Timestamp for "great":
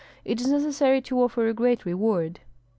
1.53-1.85